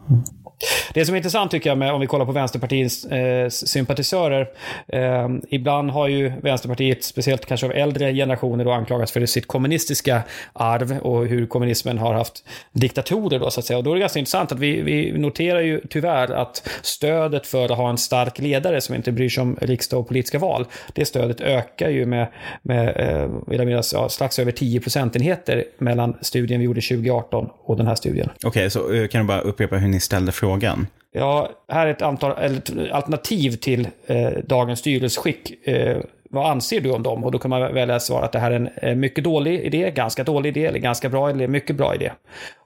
Det 0.94 1.05
som 1.05 1.14
är 1.14 1.16
intressant 1.16 1.50
tycker 1.50 1.70
jag, 1.70 1.78
med, 1.78 1.93
om 1.93 2.00
vi 2.00 2.06
kollar 2.06 2.25
på 2.25 2.32
Vänsterpartiets 2.32 3.05
eh, 3.05 3.49
sympatisörer. 3.49 4.49
Eh, 4.88 5.28
ibland 5.49 5.90
har 5.90 6.08
ju 6.08 6.32
Vänsterpartiet, 6.43 7.05
speciellt 7.05 7.46
kanske 7.46 7.66
av 7.66 7.72
äldre 7.72 8.14
generationer, 8.14 8.64
då 8.64 8.72
anklagats 8.72 9.12
för 9.12 9.26
sitt 9.26 9.46
kommunistiska 9.46 10.22
arv 10.52 10.99
och 10.99 11.26
hur 11.26 11.46
kommunismen 11.46 11.99
har 11.99 12.14
haft 12.14 12.44
diktatorer. 12.72 13.38
Då, 13.38 13.50
så 13.50 13.60
att 13.60 13.66
säga. 13.66 13.78
Och 13.78 13.84
då 13.84 13.90
är 13.90 13.94
det 13.94 14.00
ganska 14.00 14.19
intressant 14.19 14.52
att 14.52 14.58
vi, 14.58 14.81
vi 14.81 15.19
noterar 15.19 15.60
ju 15.60 15.81
tyvärr 15.90 16.32
att 16.32 16.69
stödet 16.82 17.46
för 17.46 17.64
att 17.64 17.76
ha 17.76 17.90
en 17.90 17.99
stark 17.99 18.38
ledare 18.38 18.81
som 18.81 18.94
inte 18.94 19.12
bryr 19.12 19.28
sig 19.28 19.43
om 19.43 19.58
riksdag 19.60 20.00
och 20.00 20.08
politiska 20.08 20.38
val, 20.38 20.66
det 20.93 21.05
stödet 21.05 21.40
ökar 21.40 21.88
ju 21.88 22.06
med, 22.06 22.28
med 22.62 22.88
eh, 22.88 23.31
vill 23.46 23.58
jag 23.58 23.66
minnas, 23.66 23.93
ja, 23.93 24.08
strax 24.08 24.38
över 24.38 24.52
10 24.52 24.81
procentenheter 24.81 25.64
mellan 25.78 26.16
studien 26.20 26.60
vi 26.60 26.64
gjorde 26.64 26.81
2018 26.81 27.49
och 27.64 27.76
den 27.76 27.87
här 27.87 27.94
studien. 27.94 28.31
Okej, 28.37 28.49
okay, 28.49 28.70
så 28.70 28.93
eh, 28.93 29.08
kan 29.08 29.20
du 29.20 29.26
bara 29.26 29.40
upprepa 29.40 29.76
hur 29.76 29.88
ni 29.88 30.00
ställde 30.00 30.32
frågan 30.32 30.48
frågan? 30.49 30.87
Ja, 31.12 31.50
här 31.69 31.87
är 31.87 31.91
ett, 31.91 32.03
antal, 32.03 32.31
ett 32.31 32.73
alternativ 32.93 33.51
till 33.56 33.89
eh, 34.06 34.31
dagens 34.44 34.79
styrelseskick. 34.79 35.69
Eh, 35.69 35.96
vad 36.31 36.51
anser 36.51 36.81
du 36.81 36.91
om 36.91 37.03
dem? 37.03 37.25
Och 37.25 37.32
då 37.32 37.39
kan 37.39 37.51
man 37.51 37.75
välja 37.75 37.94
att 37.94 38.03
svara 38.03 38.25
att 38.25 38.32
det 38.32 38.39
här 38.39 38.51
är 38.51 38.56
en 38.56 38.69
eh, 38.82 38.94
mycket 38.94 39.25
dålig 39.25 39.61
idé, 39.61 39.91
ganska 39.91 40.25
dålig 40.25 40.49
idé, 40.56 40.67
eller 40.67 40.79
ganska 40.79 41.08
bra 41.08 41.31
eller 41.31 41.49
mycket 41.49 41.77
bra 41.77 41.94
idé. 41.94 42.13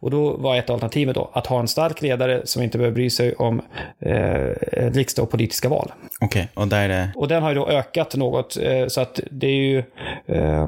Och 0.00 0.11
då 0.11 0.37
var 0.37 0.56
ett 0.56 0.71
alternativ 0.71 1.12
då 1.12 1.30
att 1.33 1.47
ha 1.47 1.61
en 1.61 1.68
stark 1.68 2.02
ledare 2.02 2.40
som 2.45 2.62
inte 2.62 2.78
behöver 2.78 2.95
bry 2.95 3.11
sig 3.11 3.35
om 3.35 3.62
eh, 4.00 4.49
riksdag 4.73 5.23
och 5.23 5.30
politiska 5.30 5.68
val. 5.68 5.92
Okej, 6.21 6.26
okay, 6.26 6.62
och 6.62 6.68
där 6.68 6.85
är 6.85 6.88
det... 6.88 7.09
Och 7.16 7.28
den 7.28 7.42
har 7.42 7.50
ju 7.50 7.54
då 7.54 7.68
ökat 7.68 8.16
något, 8.16 8.59
eh, 8.62 8.87
så 8.87 9.00
att 9.00 9.21
det 9.30 9.47
är 9.47 9.50
ju... 9.50 9.78
Eh, 10.26 10.66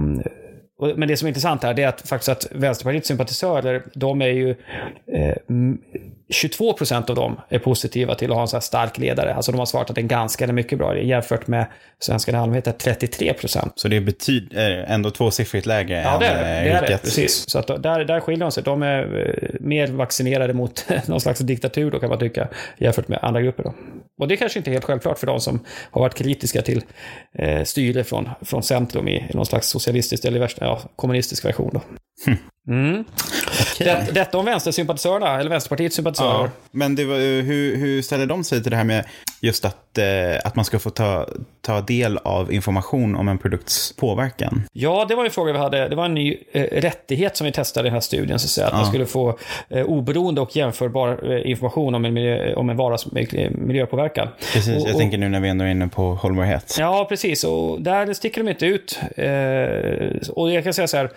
men 0.96 1.08
det 1.08 1.16
som 1.16 1.26
är 1.26 1.28
intressant 1.28 1.62
här 1.62 1.80
är 1.80 1.88
att 1.88 2.08
faktiskt 2.08 2.28
att 2.28 2.46
Vänsterpartiets 2.50 3.08
sympatisörer, 3.08 3.82
de 3.94 4.22
är 4.22 4.26
ju 4.28 4.50
eh, 5.12 5.36
22 6.28 6.72
procent 6.72 7.10
av 7.10 7.16
dem 7.16 7.40
är 7.48 7.58
positiva 7.58 8.14
till 8.14 8.30
att 8.30 8.34
ha 8.34 8.42
en 8.42 8.48
så 8.48 8.56
här 8.56 8.60
stark 8.60 8.98
ledare. 8.98 9.34
Alltså 9.34 9.52
de 9.52 9.58
har 9.58 9.66
svarat 9.66 9.90
att 9.90 9.94
det 9.96 10.00
är 10.00 10.06
ganska 10.06 10.44
eller 10.44 10.54
mycket 10.54 10.78
bra 10.78 10.98
jämfört 10.98 11.46
med 11.46 11.66
svenskarna 12.00 12.38
i 12.38 12.40
allmänhet 12.40 12.78
33 12.78 13.32
procent. 13.32 13.72
Så 13.76 13.88
det 13.88 14.00
betyder 14.00 14.84
ändå 14.88 15.10
tvåsiffrigt 15.10 15.66
lägre 15.66 16.02
ja, 16.02 16.18
det 16.18 16.26
är 16.26 16.34
det. 16.34 16.58
Eh, 16.58 16.64
det, 16.64 16.86
är 16.86 16.88
det 16.88 16.98
precis. 16.98 17.50
Så 17.50 17.58
att 17.58 17.66
där, 17.66 18.04
där 18.04 18.20
skiljer 18.20 18.44
de 18.44 18.52
sig. 18.52 18.62
De 18.62 18.82
är 18.82 19.28
eh, 19.28 19.60
mer 19.60 19.86
vaccinerade 19.86 20.54
mot 20.54 20.86
någon 21.06 21.20
slags 21.20 21.40
diktatur 21.40 21.90
då 21.90 22.00
kan 22.00 22.08
man 22.08 22.18
tycka 22.18 22.48
jämfört 22.78 23.08
med 23.08 23.18
andra 23.22 23.42
grupper. 23.42 23.62
Då. 23.62 23.74
Och 24.20 24.28
det 24.28 24.34
är 24.34 24.36
kanske 24.36 24.58
inte 24.58 24.70
är 24.70 24.72
helt 24.72 24.84
självklart 24.84 25.18
för 25.18 25.26
de 25.26 25.40
som 25.40 25.64
har 25.90 26.00
varit 26.00 26.14
kritiska 26.14 26.62
till 26.62 26.82
eh, 27.38 27.62
styre 27.64 28.04
från, 28.04 28.28
från 28.42 28.62
centrum 28.62 29.08
i, 29.08 29.16
i 29.16 29.34
någon 29.34 29.46
slags 29.46 29.68
socialistisk 29.68 30.24
eller 30.24 30.52
ja, 30.60 30.80
kommunistisk 30.96 31.44
version. 31.44 31.70
Då. 31.72 31.80
Hm. 32.26 32.36
Mm. 32.68 33.04
Okay. 33.54 33.86
Det, 33.86 34.12
detta 34.12 34.38
om 34.38 34.44
vänstersympatisörerna, 34.44 35.40
eller 35.40 35.50
Vänsterpartiets 35.50 35.96
sympatisörer. 35.96 36.44
Ja, 36.44 36.48
men 36.70 36.96
det 36.96 37.04
var, 37.04 37.16
hur, 37.42 37.76
hur 37.76 38.02
ställer 38.02 38.26
de 38.26 38.44
sig 38.44 38.62
till 38.62 38.70
det 38.70 38.76
här 38.76 38.84
med 38.84 39.04
just 39.40 39.64
att, 39.64 39.98
eh, 39.98 40.04
att 40.44 40.56
man 40.56 40.64
ska 40.64 40.78
få 40.78 40.90
ta, 40.90 41.28
ta 41.60 41.80
del 41.80 42.18
av 42.18 42.52
information 42.52 43.16
om 43.16 43.28
en 43.28 43.38
produkts 43.38 43.92
påverkan? 43.96 44.62
Ja, 44.72 45.06
det 45.08 45.14
var 45.14 45.24
en 45.24 45.30
fråga 45.30 45.52
vi 45.52 45.58
hade. 45.58 45.88
Det 45.88 45.96
var 45.96 46.04
en 46.04 46.14
ny 46.14 46.38
eh, 46.52 46.62
rättighet 46.62 47.36
som 47.36 47.44
vi 47.44 47.52
testade 47.52 47.86
i 47.86 47.88
den 47.88 47.94
här 47.94 48.00
studien. 48.00 48.38
Så 48.38 48.46
att, 48.46 48.50
säga, 48.50 48.66
att 48.66 48.72
ja. 48.72 48.78
man 48.78 48.86
skulle 48.86 49.06
få 49.06 49.38
eh, 49.68 49.84
oberoende 49.84 50.40
och 50.40 50.56
jämförbar 50.56 51.32
eh, 51.32 51.50
information 51.50 51.94
om 51.94 52.04
en, 52.04 52.14
miljö, 52.14 52.54
om 52.54 52.70
en 52.70 52.76
varas 52.76 53.06
miljöpåverkan. 53.50 54.28
Precis, 54.52 54.82
och, 54.82 54.88
jag 54.88 54.96
tänker 54.98 55.18
nu 55.18 55.28
när 55.28 55.40
vi 55.40 55.48
ändå 55.48 55.64
är 55.64 55.68
inne 55.68 55.88
på 55.88 56.14
hållbarhet. 56.14 56.76
Ja, 56.78 57.06
precis. 57.08 57.44
Och 57.44 57.80
där 57.80 58.12
sticker 58.12 58.42
de 58.42 58.50
inte 58.50 58.66
ut. 58.66 58.98
Eh, 59.16 60.30
och 60.32 60.52
jag 60.52 60.64
kan 60.64 60.74
säga 60.74 60.88
så 60.88 60.96
här, 60.96 61.10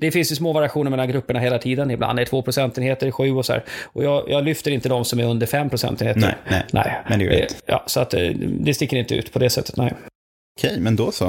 det 0.00 0.10
finns 0.10 0.32
ju 0.32 0.36
små 0.36 0.52
variationer 0.52 0.90
mellan 0.90 1.08
grupperna 1.08 1.40
hela 1.40 1.58
tiden. 1.58 1.90
Ibland 1.90 2.18
är 2.18 2.24
det 2.24 2.30
2 2.30 2.42
procentenheter, 2.42 3.10
7 3.10 3.32
och 3.32 3.46
så 3.46 3.52
här. 3.52 3.64
Och 3.84 4.04
jag, 4.04 4.30
jag 4.30 4.44
lyfter 4.44 4.70
inte 4.70 4.88
de 4.88 5.04
som 5.04 5.20
är 5.20 5.24
under 5.24 5.46
5 5.46 5.70
procentenheter. 5.70 6.20
Nej, 6.20 6.34
nej. 6.48 6.64
nej. 6.72 7.00
Men 7.08 7.18
det 7.18 7.24
är 7.24 7.30
ju 7.30 7.40
rätt. 7.40 7.62
Ja, 7.66 7.84
så 7.86 8.00
att 8.00 8.14
eh, 8.14 8.28
det 8.60 8.74
sticker 8.74 8.96
inte 8.96 9.14
ut 9.14 9.32
på 9.32 9.38
det 9.38 9.50
sättet, 9.50 9.76
nej. 9.76 9.92
Okej, 10.58 10.80
men 10.80 10.96
då 10.96 11.12
så. 11.12 11.24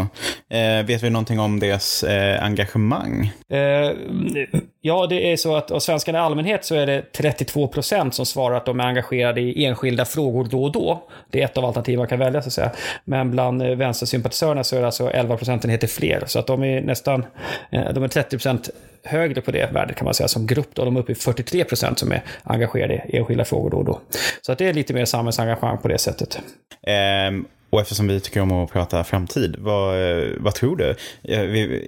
Eh, 0.49 0.85
vet 0.85 1.03
vi 1.03 1.09
någonting 1.09 1.39
om 1.39 1.59
deras 1.59 2.03
eh, 2.03 2.43
engagemang? 2.43 3.31
Eh, 3.49 3.91
ja, 4.81 5.07
det 5.07 5.31
är 5.31 5.37
så 5.37 5.55
att 5.55 5.71
av 5.71 5.79
svenskarna 5.79 6.17
i 6.17 6.21
allmänhet 6.21 6.65
så 6.65 6.75
är 6.75 6.85
det 6.85 7.01
32 7.13 7.67
procent 7.67 8.13
som 8.13 8.25
svarar 8.25 8.57
att 8.57 8.65
de 8.65 8.79
är 8.79 8.83
engagerade 8.83 9.41
i 9.41 9.65
enskilda 9.65 10.05
frågor 10.05 10.47
då 10.51 10.63
och 10.63 10.71
då. 10.71 11.03
Det 11.31 11.41
är 11.41 11.45
ett 11.45 11.57
av 11.57 11.65
alternativen 11.65 11.97
man 11.97 12.07
kan 12.07 12.19
välja 12.19 12.41
så 12.41 12.47
att 12.47 12.53
säga. 12.53 12.71
Men 13.05 13.31
bland 13.31 13.61
eh, 13.61 13.69
vänstersympatisörerna 13.69 14.63
så 14.63 14.75
är 14.75 14.79
det 14.79 14.85
alltså 14.85 15.09
11 15.09 15.37
procentenheter 15.37 15.87
fler. 15.87 16.23
Så 16.27 16.39
att 16.39 16.47
de 16.47 16.63
är 16.63 16.81
nästan, 16.81 17.25
eh, 17.71 17.93
de 17.93 18.03
är 18.03 18.07
30 18.07 18.29
procent 18.29 18.69
högre 19.03 19.41
på 19.41 19.51
det 19.51 19.71
värdet 19.73 19.95
kan 19.95 20.05
man 20.05 20.13
säga 20.13 20.27
som 20.27 20.47
grupp. 20.47 20.69
Då. 20.73 20.85
De 20.85 20.95
är 20.95 20.99
uppe 20.99 21.11
i 21.11 21.15
43 21.15 21.63
procent 21.63 21.99
som 21.99 22.11
är 22.11 22.21
engagerade 22.43 22.93
i 23.07 23.17
enskilda 23.17 23.45
frågor 23.45 23.69
då 23.69 23.77
och 23.77 23.85
då. 23.85 23.99
Så 24.41 24.51
att 24.51 24.57
det 24.57 24.65
är 24.67 24.73
lite 24.73 24.93
mer 24.93 25.05
samhällsengagemang 25.05 25.77
på 25.77 25.87
det 25.87 25.97
sättet. 25.97 26.39
Ehm, 26.87 27.45
och 27.71 27.81
eftersom 27.81 28.07
vi 28.07 28.19
tycker 28.19 28.41
om 28.41 28.51
att 28.51 28.71
prata 28.71 29.03
framtid, 29.03 29.55
vad, 29.59 29.95
vad 30.37 30.55
tror 30.55 30.75
du? 30.75 30.95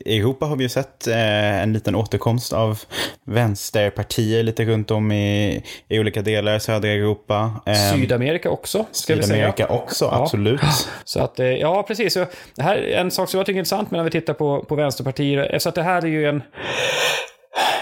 I 0.05 0.17
Europa 0.17 0.45
har 0.45 0.55
vi 0.55 0.63
ju 0.63 0.69
sett 0.69 1.07
eh, 1.07 1.61
en 1.63 1.73
liten 1.73 1.95
återkomst 1.95 2.53
av 2.53 2.79
vänsterpartier 3.25 4.43
lite 4.43 4.65
runt 4.65 4.91
om 4.91 5.11
i, 5.11 5.63
i 5.87 5.99
olika 5.99 6.21
delar, 6.21 6.59
södra 6.59 6.89
Europa. 6.89 7.61
Ehm, 7.65 7.99
Sydamerika 8.01 8.49
också, 8.49 8.85
ska 8.91 9.15
vi 9.15 9.23
säga. 9.23 9.33
Sydamerika 9.35 9.67
också, 9.67 10.05
Ja. 10.05 10.21
absolut. 10.23 10.61
Så 11.03 11.19
att, 11.19 11.39
eh, 11.39 11.47
ja, 11.47 11.83
precis. 11.83 12.13
Så 12.13 12.25
här 12.57 12.75
är 12.75 12.97
en 12.97 13.11
sak 13.11 13.29
som 13.29 13.37
jag 13.37 13.45
tycker 13.45 13.57
är 13.57 13.59
intressant 13.59 13.91
när 13.91 14.03
vi 14.03 14.11
tittar 14.11 14.33
på, 14.33 14.63
på 14.63 14.75
vänsterpartier. 14.75 15.59
Så 15.59 15.69
att 15.69 15.75
det 15.75 15.83
här 15.83 16.01
är 16.01 16.07
ju 16.07 16.25
en... 16.29 16.41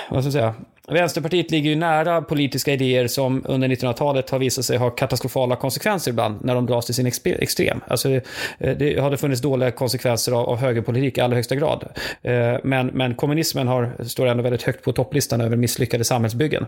Vad 0.10 0.24
ska 0.24 0.28
jag 0.28 0.34
säga? 0.34 0.56
Vänsterpartiet 0.91 1.51
ligger 1.51 1.69
ju 1.69 1.75
nära 1.75 2.22
politiska 2.22 2.74
idéer 2.74 3.08
som 3.08 3.43
under 3.46 3.67
1900-talet 3.67 4.29
har 4.29 4.39
visat 4.39 4.65
sig 4.65 4.77
ha 4.77 4.89
katastrofala 4.89 5.55
konsekvenser 5.55 6.12
ibland 6.12 6.46
när 6.46 6.55
de 6.55 6.65
dras 6.65 6.86
till 6.86 6.96
sin 6.96 7.08
extrem. 7.25 7.81
Alltså, 7.88 8.10
eh, 8.10 8.22
det 8.58 9.00
har 9.00 9.12
det 9.12 9.17
funnits 9.17 9.41
dåliga 9.41 9.72
konsekvenser 9.72 10.31
av, 10.31 10.50
av 10.50 10.58
högerpolitik 10.58 11.17
i 11.17 11.22
allra 11.22 11.36
högsta 11.36 11.55
grad. 11.55 11.84
Eh, 12.22 12.55
men, 12.63 12.88
men 12.88 13.15
kommunismen 13.15 13.67
har, 13.67 13.91
står 14.03 14.27
ändå 14.27 14.43
väldigt 14.43 14.63
högt 14.63 14.84
på 14.84 14.91
topplistan 14.91 15.41
över 15.41 15.55
misslyckade 15.55 16.03
samhällsbyggen. 16.03 16.65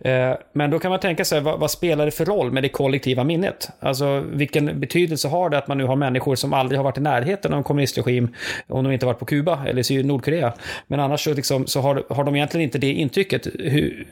Eh, 0.00 0.32
men 0.52 0.70
då 0.70 0.78
kan 0.78 0.90
man 0.90 1.00
tänka 1.00 1.24
sig, 1.24 1.40
vad, 1.40 1.60
vad 1.60 1.70
spelar 1.70 2.04
det 2.04 2.10
för 2.10 2.24
roll 2.24 2.52
med 2.52 2.62
det 2.62 2.68
kollektiva 2.68 3.24
minnet? 3.24 3.68
Alltså 3.80 4.24
vilken 4.32 4.80
betydelse 4.80 5.28
har 5.28 5.50
det 5.50 5.58
att 5.58 5.68
man 5.68 5.78
nu 5.78 5.84
har 5.84 5.96
människor 5.96 6.36
som 6.36 6.52
aldrig 6.52 6.78
har 6.78 6.84
varit 6.84 6.98
i 6.98 7.00
närheten 7.00 7.52
av 7.52 7.58
en 7.58 7.64
kommunistregim, 7.64 8.34
om 8.68 8.84
de 8.84 8.92
inte 8.92 9.06
varit 9.06 9.18
på 9.18 9.24
Kuba 9.24 9.66
eller 9.66 10.02
Nordkorea. 10.02 10.52
Men 10.86 11.00
annars 11.00 11.24
så, 11.24 11.34
liksom, 11.34 11.66
så 11.66 11.80
har, 11.80 12.04
har 12.08 12.24
de 12.24 12.36
egentligen 12.36 12.64
inte 12.64 12.78
det 12.78 12.92
intrycket. 12.92 13.46
Hur, 13.62 14.06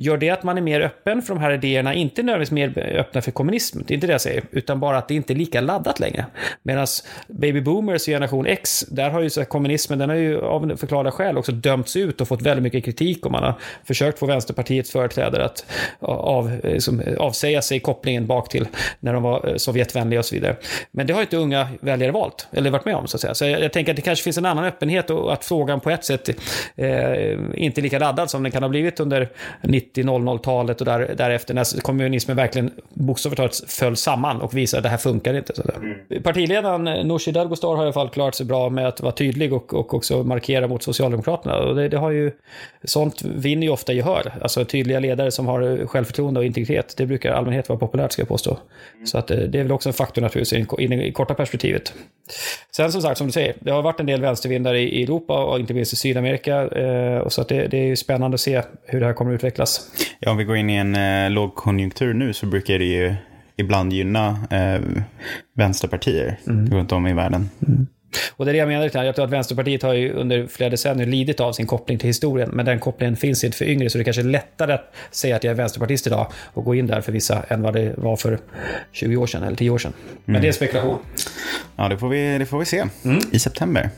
gör 0.00 0.16
det 0.16 0.30
att 0.30 0.42
man 0.42 0.58
är 0.58 0.62
mer 0.62 0.80
öppen 0.80 1.22
för 1.22 1.34
de 1.34 1.40
här 1.40 1.52
idéerna? 1.52 1.94
Inte 1.94 2.22
nödvändigtvis 2.22 2.76
mer 2.76 2.96
öppna 2.98 3.22
för 3.22 3.30
kommunism, 3.30 3.80
det 3.86 3.92
är 3.92 3.94
inte 3.94 4.06
det 4.06 4.12
jag 4.12 4.20
säger, 4.20 4.44
utan 4.50 4.80
bara 4.80 4.98
att 4.98 5.08
det 5.08 5.14
inte 5.14 5.32
är 5.32 5.34
lika 5.34 5.60
laddat 5.60 6.00
längre. 6.00 6.26
Medan 6.62 6.86
baby 7.28 7.60
boomers 7.60 8.08
i 8.08 8.12
generation 8.12 8.46
X, 8.46 8.84
där 8.88 9.10
har 9.10 9.20
ju 9.20 9.30
så 9.30 9.40
här, 9.40 9.44
kommunismen, 9.44 9.98
den 9.98 10.08
har 10.08 10.16
ju 10.16 10.40
av 10.40 10.76
förklarliga 10.76 11.12
skäl 11.12 11.38
också 11.38 11.52
dömts 11.52 11.96
ut 11.96 12.20
och 12.20 12.28
fått 12.28 12.42
väldigt 12.42 12.62
mycket 12.62 12.84
kritik 12.84 13.26
och 13.26 13.32
man 13.32 13.42
har 13.42 13.54
försökt 13.84 14.18
få 14.18 14.26
Vänsterpartiets 14.26 14.90
företrädare 14.92 15.44
att 15.44 15.64
av, 16.00 16.60
liksom, 16.64 17.02
avsäga 17.18 17.62
sig 17.62 17.80
kopplingen 17.80 18.26
bak 18.26 18.48
till 18.48 18.68
när 19.00 19.12
de 19.12 19.22
var 19.22 19.48
eh, 19.48 19.56
Sovjetvänliga 19.56 20.18
och 20.18 20.26
så 20.26 20.34
vidare. 20.34 20.56
Men 20.90 21.06
det 21.06 21.12
har 21.12 21.20
ju 21.20 21.24
inte 21.24 21.36
unga 21.36 21.68
väljare 21.80 22.12
valt, 22.12 22.48
eller 22.52 22.70
varit 22.70 22.84
med 22.84 22.94
om 22.94 23.06
så 23.06 23.16
att 23.16 23.20
säga. 23.20 23.34
Så 23.34 23.44
jag, 23.44 23.60
jag 23.60 23.72
tänker 23.72 23.92
att 23.92 23.96
det 23.96 24.02
kanske 24.02 24.24
finns 24.24 24.38
en 24.38 24.46
annan 24.46 24.64
öppenhet 24.64 25.10
och 25.10 25.32
att 25.32 25.44
frågan 25.44 25.80
på 25.80 25.90
ett 25.90 26.04
sätt 26.04 26.28
eh, 26.28 26.36
inte 27.54 27.80
är 27.80 27.82
lika 27.82 27.98
laddad 27.98 28.30
som 28.30 28.42
den 28.42 28.52
kan 28.52 28.62
ha 28.62 28.68
blivit 28.68 28.89
under 28.98 29.28
90-00-talet 29.62 30.80
och 30.80 30.84
där, 30.84 31.14
därefter 31.16 31.54
när 31.54 31.80
kommunismen 31.80 32.36
verkligen 32.36 32.70
bokstavligt 32.94 33.70
föll 33.72 33.96
samman 33.96 34.40
och 34.40 34.56
visade 34.56 34.78
att 34.78 34.82
det 34.82 34.88
här 34.88 34.96
funkar 34.96 35.34
inte. 35.34 35.54
Så 35.54 35.62
där. 35.62 36.20
Partiledaren 36.20 36.88
eh, 36.88 37.04
Nooshi 37.04 37.32
Dadgostar 37.32 37.68
har 37.68 37.76
i 37.76 37.80
alla 37.82 37.92
fall 37.92 38.08
klarat 38.08 38.34
sig 38.34 38.46
bra 38.46 38.68
med 38.70 38.88
att 38.88 39.00
vara 39.00 39.12
tydlig 39.12 39.52
och, 39.52 39.74
och 39.74 39.94
också 39.94 40.22
markera 40.22 40.68
mot 40.68 40.82
Socialdemokraterna. 40.82 41.56
Och 41.58 41.74
det, 41.76 41.88
det 41.88 41.96
har 41.96 42.10
ju, 42.10 42.32
sånt 42.84 43.22
vinner 43.22 43.66
ju 43.66 43.72
ofta 43.72 43.92
gehör. 43.92 44.32
Alltså 44.42 44.64
tydliga 44.64 45.00
ledare 45.00 45.30
som 45.30 45.46
har 45.46 45.86
självförtroende 45.86 46.40
och 46.40 46.46
integritet. 46.46 46.94
Det 46.96 47.06
brukar 47.06 47.32
allmänhet 47.32 47.68
vara 47.68 47.78
populärt 47.78 48.12
ska 48.12 48.22
jag 48.22 48.28
påstå. 48.28 48.58
Så 49.04 49.18
att, 49.18 49.30
eh, 49.30 49.38
det 49.38 49.58
är 49.58 49.62
väl 49.62 49.72
också 49.72 49.88
en 49.88 49.92
faktor 49.92 50.22
naturligtvis 50.22 50.68
i, 50.78 50.86
det- 50.86 51.12
korta 51.12 51.34
perspektivet. 51.34 51.92
Sen 52.76 52.92
som 52.92 53.02
sagt, 53.02 53.18
som 53.18 53.26
du 53.26 53.32
säger, 53.32 53.54
det 53.60 53.70
har 53.70 53.82
varit 53.82 54.00
en 54.00 54.06
del 54.06 54.20
vänstervindar 54.20 54.74
i, 54.74 54.82
i 54.82 55.02
Europa 55.02 55.44
och 55.44 55.60
inte 55.60 55.74
minst 55.74 55.92
i 55.92 55.96
Sydamerika. 55.96 56.66
Eh, 56.68 57.18
och 57.18 57.32
så 57.32 57.40
att 57.40 57.48
det, 57.48 57.66
det 57.66 57.78
är 57.78 57.84
ju 57.86 57.96
spännande 57.96 58.34
att 58.34 58.40
se 58.40 58.62
hur 58.86 59.00
det 59.00 59.06
här 59.06 59.12
kommer 59.12 59.30
att 59.30 59.34
utvecklas. 59.34 59.90
Ja, 60.20 60.30
om 60.30 60.36
vi 60.36 60.44
går 60.44 60.56
in 60.56 60.70
i 60.70 60.74
en 60.74 60.94
eh, 60.94 61.30
lågkonjunktur 61.30 62.14
nu 62.14 62.32
så 62.32 62.46
brukar 62.46 62.78
det 62.78 62.84
ju 62.84 63.14
ibland 63.56 63.92
gynna 63.92 64.28
eh, 64.50 64.80
vänsterpartier 65.56 66.38
runt 66.70 66.92
om 66.92 67.06
i 67.06 67.12
världen. 67.12 67.50
Och 68.36 68.44
det 68.44 68.50
är 68.50 68.52
det 68.52 68.58
jag 68.58 68.68
menar. 68.68 69.04
Jag 69.04 69.14
tror 69.14 69.24
att 69.24 69.30
Vänsterpartiet 69.30 69.82
har 69.82 69.94
ju 69.94 70.12
under 70.12 70.46
flera 70.46 70.70
decennier 70.70 71.06
lidit 71.06 71.40
av 71.40 71.52
sin 71.52 71.66
koppling 71.66 71.98
till 71.98 72.06
historien. 72.06 72.50
Men 72.52 72.66
den 72.66 72.78
kopplingen 72.78 73.16
finns 73.16 73.44
inte 73.44 73.56
för 73.56 73.64
yngre, 73.64 73.90
så 73.90 73.98
det 73.98 74.04
kanske 74.04 74.22
är 74.22 74.24
lättare 74.24 74.72
att 74.72 74.94
säga 75.10 75.36
att 75.36 75.44
jag 75.44 75.50
är 75.50 75.54
vänsterpartist 75.54 76.06
idag 76.06 76.26
och 76.34 76.64
gå 76.64 76.74
in 76.74 76.86
där 76.86 77.00
för 77.00 77.12
vissa 77.12 77.42
än 77.48 77.62
vad 77.62 77.74
det 77.74 77.94
var 77.96 78.16
för 78.16 78.38
20 78.92 79.16
år 79.16 79.26
sedan 79.26 79.42
eller 79.42 79.56
10 79.56 79.70
år 79.70 79.78
sedan. 79.78 79.92
Men 80.24 80.42
det 80.42 80.48
är 80.48 80.52
spekulation. 80.52 80.98
Ja, 81.76 81.88
det 81.88 81.98
får 81.98 82.08
vi, 82.08 82.38
det 82.38 82.46
får 82.46 82.58
vi 82.58 82.64
se 82.64 82.84
i 83.32 83.38
september. 83.38 83.90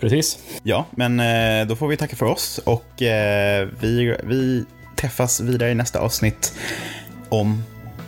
Precis. 0.00 0.38
Ja, 0.62 0.86
men 0.90 1.20
eh, 1.20 1.66
då 1.66 1.76
får 1.76 1.88
vi 1.88 1.96
tacka 1.96 2.16
för 2.16 2.26
oss 2.26 2.58
och 2.64 3.02
eh, 3.02 3.68
vi, 3.80 4.16
vi 4.24 4.64
träffas 4.96 5.40
vidare 5.40 5.70
i 5.70 5.74
nästa 5.74 5.98
avsnitt 6.00 6.52
om 7.28 7.62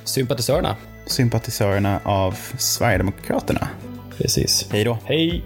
Sympatisörerna. 0.05 0.77
sympatisörerna 1.07 2.01
av 2.05 2.39
Sverigedemokraterna. 2.59 3.69
Precis. 4.19 4.69
Hej 4.73 4.85
då. 4.85 4.99
Hej! 5.05 5.45